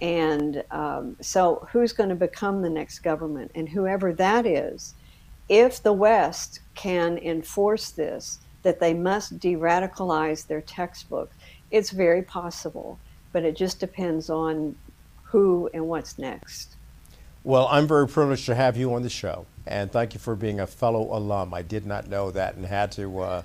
[0.00, 3.50] And um, so, who's going to become the next government?
[3.54, 4.94] And whoever that is,
[5.48, 11.30] if the West can enforce this, that they must de radicalize their textbook,
[11.70, 12.98] it's very possible.
[13.32, 14.76] But it just depends on
[15.24, 16.76] who and what's next.
[17.44, 19.46] Well, I'm very privileged to have you on the show.
[19.68, 21.52] And thank you for being a fellow alum.
[21.52, 23.42] I did not know that and had to uh,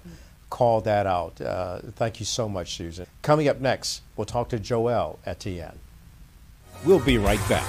[0.50, 1.40] call that out.
[1.42, 3.06] Uh, thank you so much, Susan.
[3.22, 5.80] Coming up next, we'll talk to Joel Etienne.
[6.86, 7.68] We'll be right back.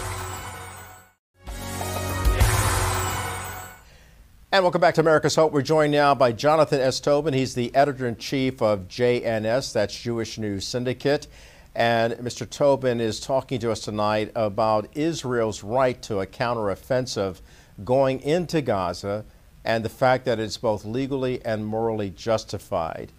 [4.52, 5.52] And welcome back to America's Hope.
[5.52, 7.00] We're joined now by Jonathan S.
[7.00, 7.34] Tobin.
[7.34, 11.26] He's the editor in chief of JNS, that's Jewish News Syndicate.
[11.74, 12.48] And Mr.
[12.48, 17.40] Tobin is talking to us tonight about Israel's right to a counteroffensive
[17.82, 19.24] going into Gaza
[19.64, 23.10] and the fact that it's both legally and morally justified.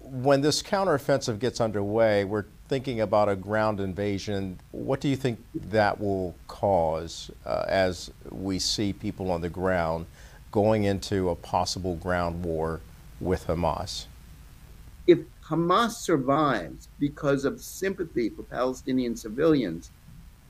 [0.00, 5.38] When this counteroffensive gets underway, we're thinking about a ground invasion, what do you think
[5.54, 10.06] that will cause uh, as we see people on the ground
[10.50, 12.80] going into a possible ground war
[13.20, 14.06] with Hamas?
[15.06, 19.90] If Hamas survives because of sympathy for Palestinian civilians,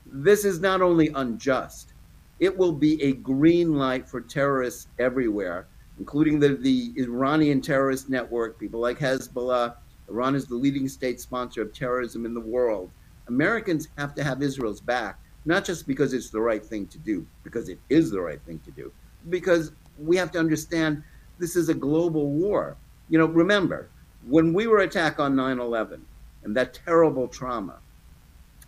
[0.05, 1.91] this is not only unjust,
[2.39, 5.67] it will be a green light for terrorists everywhere,
[5.99, 9.75] including the, the Iranian terrorist network, people like Hezbollah,
[10.09, 12.91] Iran is the leading state sponsor of terrorism in the world.
[13.27, 17.25] Americans have to have Israel's back, not just because it's the right thing to do,
[17.43, 18.91] because it is the right thing to do,
[19.29, 21.03] because we have to understand
[21.39, 22.77] this is a global war.
[23.09, 23.89] You know, remember,
[24.27, 26.05] when we were attacked on 9 11
[26.43, 27.79] and that terrible trauma,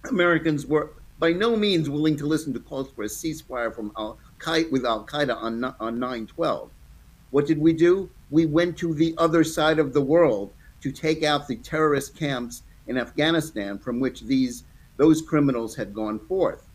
[0.10, 4.20] Americans were by no means willing to listen to calls for a ceasefire from Al
[4.40, 6.70] Qaeda with Al Qaeda on, on 9 12.
[7.32, 8.10] What did we do?
[8.30, 12.64] We went to the other side of the world to take out the terrorist camps
[12.86, 14.64] in Afghanistan from which these
[14.98, 16.68] those criminals had gone forth.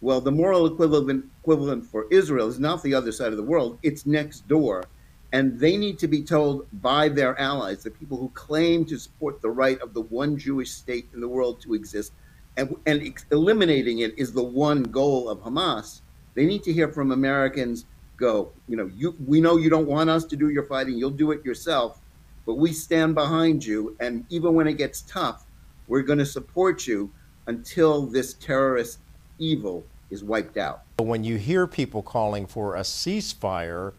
[0.00, 3.78] Well, the moral equivalent equivalent for Israel is not the other side of the world;
[3.82, 4.84] it's next door,
[5.32, 9.42] and they need to be told by their allies, the people who claim to support
[9.42, 12.12] the right of the one Jewish state in the world to exist,
[12.60, 16.02] and, and eliminating it is the one goal of Hamas.
[16.34, 17.86] They need to hear from Americans.
[18.16, 21.10] Go, you know, you we know you don't want us to do your fighting; you'll
[21.10, 22.00] do it yourself
[22.46, 23.96] but we stand behind you.
[24.00, 25.44] And even when it gets tough,
[25.86, 27.12] we're going to support you
[27.46, 28.98] until this terrorist
[29.38, 30.82] evil is wiped out.
[30.98, 33.92] When you hear people calling for a ceasefire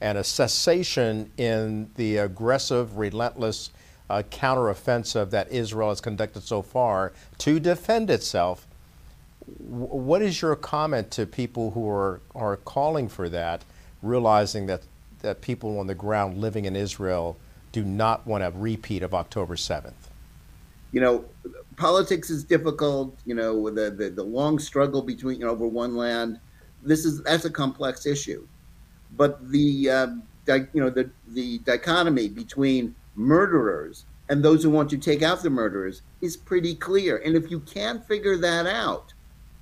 [0.00, 3.70] and a cessation in the aggressive, relentless
[4.10, 8.66] uh, counteroffensive that Israel has conducted so far to defend itself,
[9.58, 13.64] what is your comment to people who are, are calling for that,
[14.02, 14.82] realizing that,
[15.20, 17.36] that people on the ground living in Israel
[17.72, 19.92] do not want a repeat of October 7th?
[20.92, 21.24] You know,
[21.76, 25.96] politics is difficult, you know, the, the, the long struggle between, you know, over one
[25.96, 26.40] land.
[26.82, 28.46] This is, that's a complex issue.
[29.16, 30.06] But the, uh,
[30.46, 35.50] you know, the, the dichotomy between murderers and those who want to take out the
[35.50, 37.16] murderers is pretty clear.
[37.18, 39.12] And if you can't figure that out,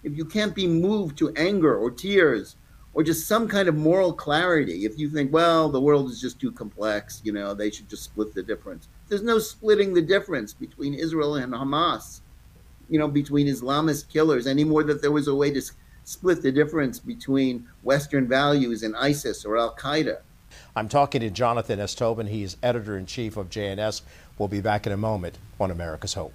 [0.03, 2.57] if you can't be moved to anger or tears
[2.95, 6.41] or just some kind of moral clarity, if you think, well, the world is just
[6.41, 8.89] too complex, you know, they should just split the difference.
[9.09, 12.21] There's no splitting the difference between Israel and Hamas,
[12.89, 15.63] you know, between Islamist killers, any more that there was a way to
[16.05, 20.19] split the difference between Western values and ISIS or Al Qaeda.
[20.79, 21.95] I'm talking to Jonathan S.
[21.95, 22.27] Tobin.
[22.27, 24.03] He's editor in chief of JNS.
[24.37, 26.35] We'll be back in a moment on America's Hope.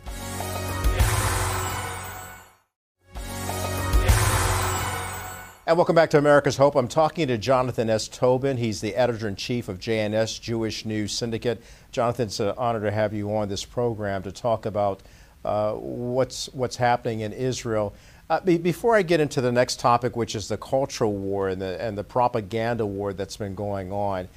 [5.68, 6.74] And welcome back to America's Hope.
[6.74, 8.08] I'm talking to Jonathan S.
[8.08, 8.58] Tobin.
[8.58, 11.62] He's the editor in chief of JNS, Jewish News Syndicate.
[11.92, 15.04] Jonathan, it's an honor to have you on this program to talk about
[15.46, 17.94] uh, what's what's happening in Israel.
[18.32, 21.62] Uh, be, before I get into the next topic, which is the cultural war and
[21.62, 24.30] the and the propaganda war that's been going on,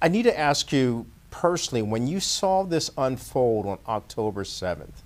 [0.00, 5.02] I need to ask you personally when you saw this unfold on October 7th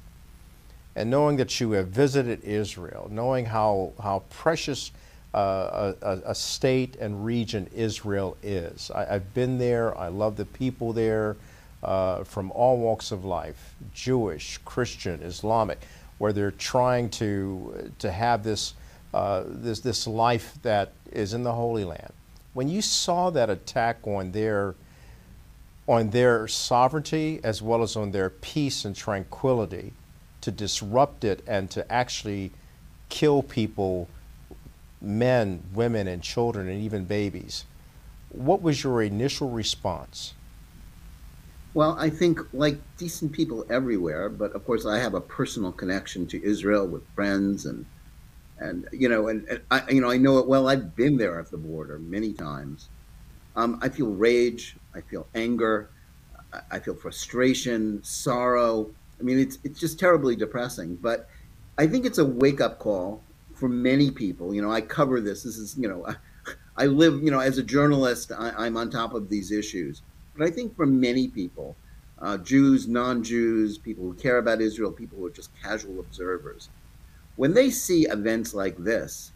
[0.95, 4.93] and knowing that you have visited Israel, knowing how, how precious
[5.33, 8.91] uh, a, a, state and region Israel is.
[8.91, 11.37] I, have been there, I love the people there
[11.83, 15.79] uh, from all walks of life Jewish, Christian, Islamic,
[16.19, 18.75] where they're trying to, to have this,
[19.13, 22.13] uh, this, this life that is in the Holy Land.
[22.55, 24.75] When you saw that attack on their
[25.89, 29.93] on their sovereignty as well as on their peace and tranquility,
[30.47, 32.53] to disrupt it and to actually
[33.09, 34.09] kill people,
[35.01, 37.65] men, women, and children, and even babies.
[38.29, 40.35] What was your initial response?
[41.77, 46.27] Well, I think like decent people everywhere, but of course I have a personal connection
[46.29, 47.85] to Israel with friends and
[48.59, 50.69] and you know and, and I you know I know it well.
[50.69, 52.89] I've been there at the border many times.
[53.57, 54.77] Um, I feel rage.
[54.95, 55.91] I feel anger.
[56.71, 60.97] I feel frustration, sorrow, I mean, it's it's just terribly depressing.
[60.97, 61.29] But
[61.77, 63.23] I think it's a wake up call
[63.55, 64.55] for many people.
[64.55, 65.43] You know, I cover this.
[65.43, 66.15] This is you know, I,
[66.85, 68.33] I live you know as a journalist.
[68.33, 70.01] I, am on top of these issues.
[70.37, 71.77] But I think for many people,
[72.19, 76.69] uh, Jews, non-Jews, people who care about Israel, people who are just casual observers,
[77.37, 79.33] when they see events like this,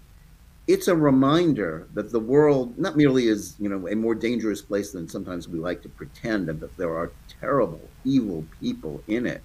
[0.67, 4.93] it's a reminder that the world not merely is you know a more dangerous place
[4.93, 9.43] than sometimes we like to pretend, and that there are terrible, evil people in it.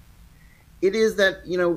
[0.82, 1.72] It is that you know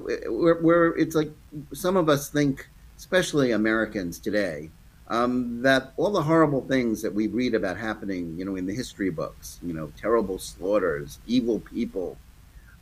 [0.61, 1.31] where it's like
[1.73, 4.69] some of us think, especially Americans today,
[5.09, 8.73] um, that all the horrible things that we read about happening, you know, in the
[8.73, 12.17] history books, you know, terrible slaughters, evil people,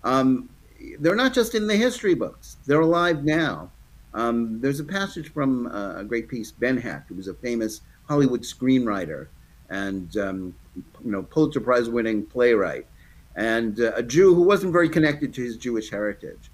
[0.04, 0.50] um,
[1.00, 3.72] they're not just in the history books; they're alive now.
[4.14, 7.82] Um, there's a passage from uh, a great piece, Ben Hecht, who was a famous
[8.08, 9.28] Hollywood screenwriter
[9.70, 12.86] and um, you know Pulitzer Prize winning playwright
[13.38, 16.52] and uh, a Jew who wasn't very connected to his Jewish heritage.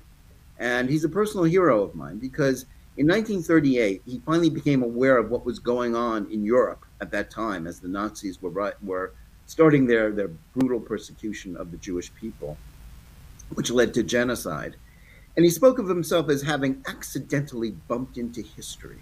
[0.60, 2.66] And he's a personal hero of mine because
[2.96, 7.32] in 1938, he finally became aware of what was going on in Europe at that
[7.32, 9.14] time as the Nazis were, were
[9.48, 12.56] starting their, their brutal persecution of the Jewish people,
[13.56, 14.76] which led to genocide.
[15.36, 19.00] And he spoke of himself as having accidentally bumped into history.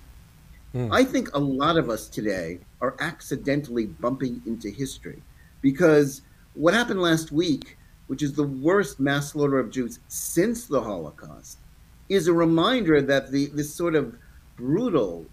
[0.74, 0.90] Mm.
[0.94, 5.22] I think a lot of us today are accidentally bumping into history
[5.62, 6.22] because
[6.54, 7.78] what happened last week,
[8.08, 11.58] which is the worst mass slaughter of Jews since the Holocaust,
[12.12, 14.16] is a reminder that the this sort of
[14.58, 15.26] brutal,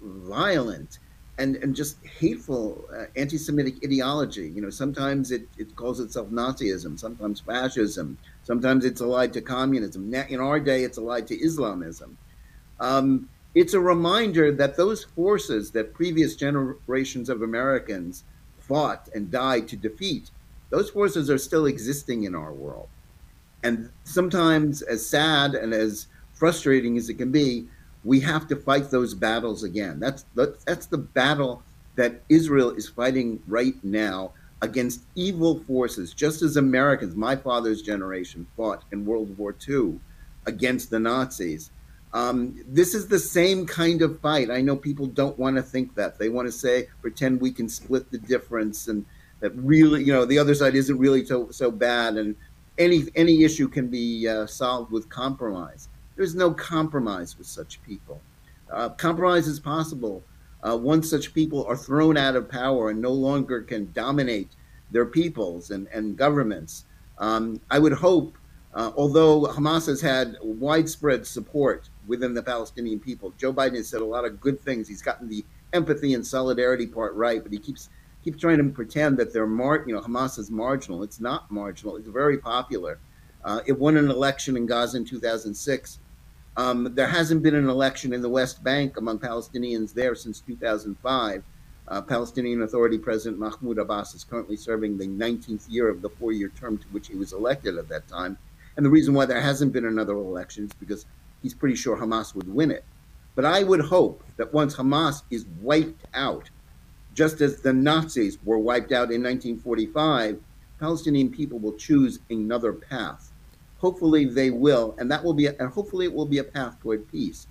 [0.00, 0.98] violent,
[1.38, 4.48] and, and just hateful uh, anti-Semitic ideology.
[4.48, 10.12] You know, sometimes it, it calls itself Nazism, sometimes fascism, sometimes it's allied to communism.
[10.14, 12.16] In our day, it's allied to Islamism.
[12.80, 18.24] Um, it's a reminder that those forces that previous generations of Americans
[18.58, 20.30] fought and died to defeat
[20.72, 22.88] those forces are still existing in our world.
[23.62, 26.06] And sometimes, as sad and as
[26.42, 27.68] frustrating as it can be,
[28.02, 30.00] we have to fight those battles again.
[30.00, 31.62] That's that's the battle
[31.94, 38.44] that Israel is fighting right now against evil forces, just as Americans, my father's generation,
[38.56, 40.00] fought in World War II
[40.46, 41.70] against the Nazis.
[42.12, 44.50] Um, this is the same kind of fight.
[44.50, 46.18] I know people don't want to think that.
[46.18, 49.06] They want to say, pretend we can split the difference and
[49.38, 52.34] that really, you know, the other side isn't really so, so bad and
[52.78, 55.88] any, any issue can be uh, solved with compromise.
[56.16, 58.20] There's no compromise with such people.
[58.70, 60.22] Uh, compromise is possible
[60.62, 64.48] uh, once such people are thrown out of power and no longer can dominate
[64.90, 66.84] their peoples and, and governments.
[67.18, 68.36] Um, I would hope,
[68.74, 74.00] uh, although Hamas has had widespread support within the Palestinian people, Joe Biden has said
[74.00, 74.88] a lot of good things.
[74.88, 77.88] He's gotten the empathy and solidarity part right, but he keeps
[78.22, 81.02] keeps trying to pretend that they're mar- you know Hamas is marginal.
[81.02, 81.96] It's not marginal.
[81.96, 82.98] It's very popular.
[83.44, 85.98] Uh, it won an election in Gaza in 2006.
[86.56, 91.42] Um, there hasn't been an election in the West Bank among Palestinians there since 2005.
[91.88, 96.32] Uh, Palestinian Authority President Mahmoud Abbas is currently serving the 19th year of the four
[96.32, 98.36] year term to which he was elected at that time.
[98.76, 101.06] And the reason why there hasn't been another election is because
[101.42, 102.84] he's pretty sure Hamas would win it.
[103.34, 106.50] But I would hope that once Hamas is wiped out,
[107.14, 110.38] just as the Nazis were wiped out in 1945,
[110.78, 113.31] Palestinian people will choose another path.
[113.82, 116.80] Hopefully they will, and that will be, a, and hopefully it will be a path
[116.80, 117.48] toward peace.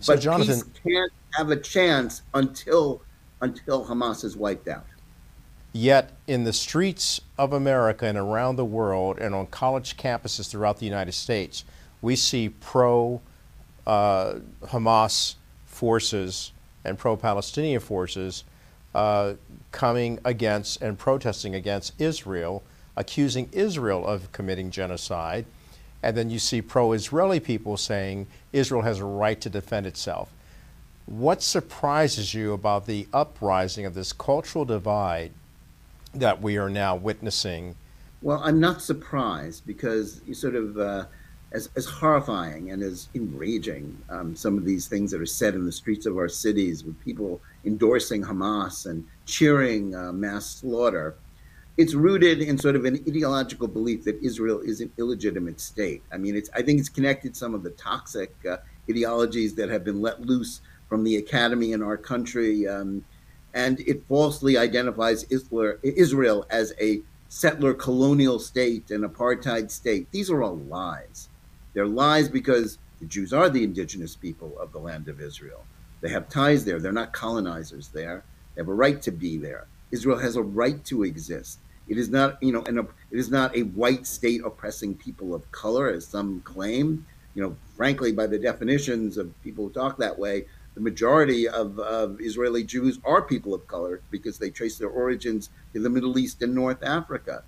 [0.00, 3.02] So but Jonathan, peace can't have a chance until
[3.40, 4.86] until Hamas is wiped out.
[5.72, 10.78] Yet, in the streets of America and around the world, and on college campuses throughout
[10.78, 11.64] the United States,
[12.00, 13.20] we see pro
[13.84, 15.34] uh, Hamas
[15.66, 16.52] forces
[16.84, 18.44] and pro Palestinian forces
[18.94, 19.34] uh,
[19.72, 22.62] coming against and protesting against Israel,
[22.96, 25.44] accusing Israel of committing genocide.
[26.04, 30.28] And then you see pro Israeli people saying Israel has a right to defend itself.
[31.06, 35.32] What surprises you about the uprising of this cultural divide
[36.14, 37.76] that we are now witnessing?
[38.20, 41.06] Well, I'm not surprised because you sort of, uh,
[41.52, 45.64] as, as horrifying and as enraging um, some of these things that are said in
[45.64, 51.14] the streets of our cities with people endorsing Hamas and cheering uh, mass slaughter,
[51.76, 56.02] it's rooted in sort of an ideological belief that Israel is an illegitimate state.
[56.12, 58.58] I mean, it's I think it's connected some of the toxic uh,
[58.88, 63.04] ideologies that have been let loose from the academy in our country, um,
[63.52, 67.02] and it falsely identifies Israel as a
[67.34, 70.08] settler colonial state, and apartheid state.
[70.12, 71.28] These are all lies.
[71.72, 75.64] They're lies because the Jews are the indigenous people of the land of Israel.
[76.00, 76.78] They have ties there.
[76.78, 78.22] They're not colonizers there.
[78.54, 79.66] They have a right to be there.
[79.94, 81.60] Israel has a right to exist.
[81.86, 85.42] It is not, you know, an, it is not a white state oppressing people of
[85.52, 87.06] color, as some claim.
[87.34, 90.36] You know, frankly, by the definitions of people who talk that way,
[90.74, 95.50] the majority of, of Israeli Jews are people of color because they trace their origins
[95.72, 97.44] to the Middle East and North Africa.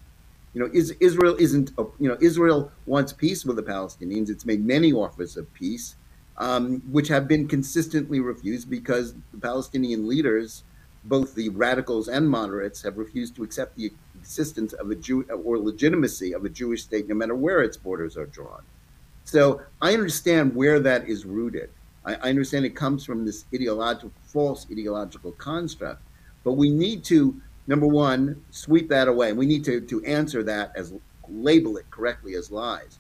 [0.55, 4.31] You know, is, Israel isn't, a, you know, Israel wants peace with the Palestinians.
[4.31, 5.97] It's made many offers of peace,
[6.39, 10.63] um, which have been consistently refused because the Palestinian leaders,
[11.09, 15.59] both the radicals and moderates, have refused to accept the existence of a Jew or
[15.59, 18.63] legitimacy of a Jewish state, no matter where its borders are drawn.
[19.25, 21.71] So I understand where that is rooted.
[22.05, 26.03] I, I understand it comes from this ideological, false ideological construct.
[26.45, 29.33] But we need to, number one, sweep that away.
[29.33, 30.93] We need to, to answer that as
[31.29, 32.99] label it correctly as lies.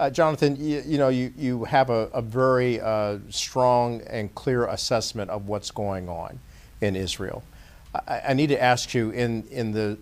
[0.00, 4.66] Uh, Jonathan, you, you, know, you, you have a, a very uh, strong and clear
[4.66, 6.40] assessment of what's going on
[6.82, 7.42] in Israel.
[7.94, 9.96] I, I, need to ask you in, in, the,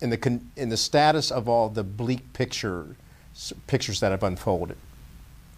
[0.00, 2.96] in, the, in the status of all the bleak picture,
[3.66, 4.76] pictures that have unfolded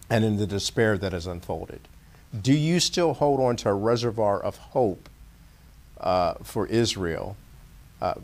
[0.09, 1.81] and in the despair that has unfolded,
[2.41, 5.09] do you still hold on to a reservoir of hope
[5.99, 7.35] uh, for Israel
[8.01, 8.15] uh,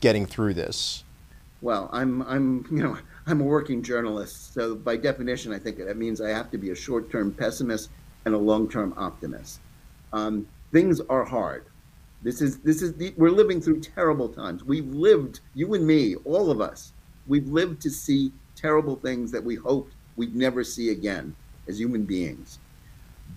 [0.00, 1.04] getting through this?
[1.60, 5.96] Well, I'm, I'm, you know, I'm a working journalist, so by definition, I think that
[5.96, 7.90] means I have to be a short-term pessimist
[8.24, 9.60] and a long-term optimist.
[10.12, 11.66] Um, things are hard.
[12.22, 14.64] This is, this is, the, we're living through terrible times.
[14.64, 16.92] We've lived, you and me, all of us,
[17.26, 21.34] we've lived to see terrible things that we hoped we'd never see again
[21.68, 22.58] as human beings.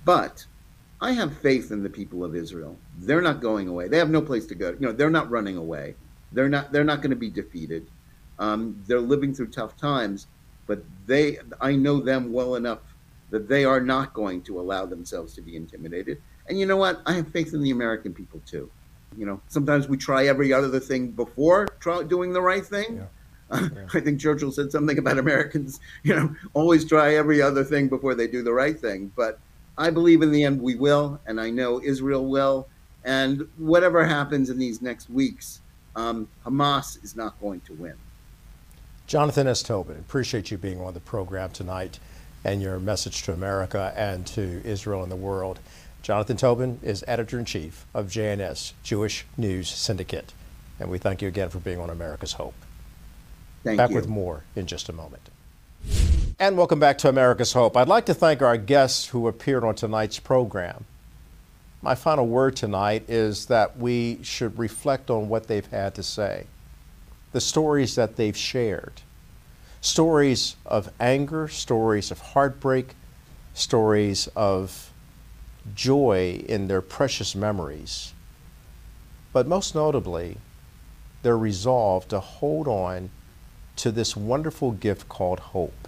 [0.04, 0.46] But
[1.00, 2.78] I have faith in the people of Israel.
[3.00, 3.88] They're not going away.
[3.88, 4.72] They have no place to go.
[4.72, 5.96] You know, they're not running away.
[6.32, 6.72] They're not.
[6.72, 7.88] They're not going to be defeated.
[8.40, 10.28] Um, they're living through tough times,
[10.66, 11.40] but they.
[11.60, 12.80] I know them well enough
[13.32, 16.22] that they are not going to allow themselves to be intimidated.
[16.48, 17.02] And you know what?
[17.06, 18.70] I have faith in the American people too.
[19.18, 22.98] You know, sometimes we try every other thing before try, doing the right thing.
[22.98, 23.04] Yeah.
[23.52, 23.86] Yeah.
[23.94, 28.16] I think Churchill said something about Americans, you know, always try every other thing before
[28.16, 29.12] they do the right thing.
[29.14, 29.40] But
[29.78, 32.70] I believe in the end we will, and I know Israel will.
[33.04, 35.60] And whatever happens in these next weeks,
[35.98, 37.96] um, Hamas is not going to win.
[39.06, 39.62] Jonathan S.
[39.62, 42.00] Tobin, appreciate you being on the program tonight.
[42.44, 45.60] and your message to America and to Israel and the world.
[46.02, 50.34] Jonathan Tobin is editor in chief of JNS, Jewish News Syndicate.
[50.80, 52.56] And we thank you again for being on America's Hope.
[53.64, 53.78] Thank you.
[53.78, 53.98] back you.
[53.98, 55.30] with more in just a moment.
[56.40, 57.78] And welcome back to America's Hope.
[57.78, 60.86] I'd like to thank our guests who appeared on tonight's program.
[61.84, 66.48] My final word tonight is that we should reflect on what they've had to say,
[67.32, 69.02] the stories that they've shared,
[69.82, 72.96] stories of anger, stories of heartbreak,
[73.54, 74.91] stories of
[75.76, 78.14] joy in their precious memories,
[79.34, 80.38] but most notably,
[81.24, 83.10] their resolve to hold on
[83.76, 85.88] to this wonderful gift called hope.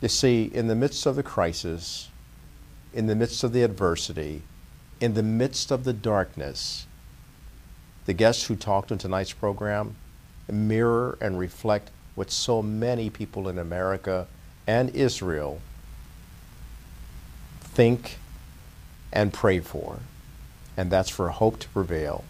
[0.00, 2.08] You see, in the midst of the crisis,
[2.92, 4.42] in the midst of the adversity,
[5.00, 6.86] in the midst of the darkness,
[8.06, 9.96] the guests who talked on tonight's program
[10.48, 14.26] mirror and reflect what so many people in America
[14.66, 15.60] and Israel
[17.76, 18.16] think
[19.12, 19.98] and pray for,
[20.78, 22.24] and that's for hope to prevail,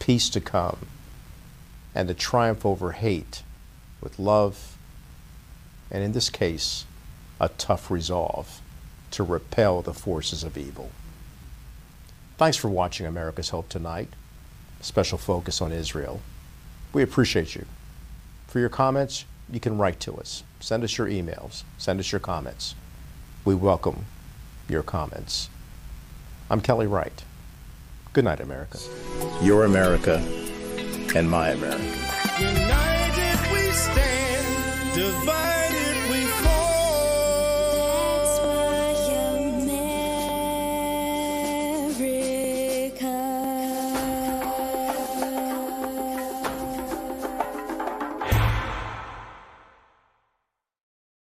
[0.00, 0.78] peace to come,
[1.94, 3.44] and to triumph over hate
[4.00, 4.76] with love,
[5.92, 6.86] and in this case,
[7.40, 8.60] a tough resolve
[9.12, 10.90] to repel the forces of evil.
[12.36, 14.08] Thanks for watching America's Hope tonight.
[14.80, 16.20] Special focus on Israel.
[16.92, 17.64] We appreciate you.
[18.48, 20.42] For your comments, you can write to us.
[20.58, 21.62] Send us your emails.
[21.78, 22.74] Send us your comments.
[23.44, 24.06] We welcome
[24.72, 25.48] your comments.
[26.50, 27.22] I'm Kelly Wright.
[28.12, 28.78] Good night, America.
[29.42, 30.16] Your America
[31.14, 32.71] and my America.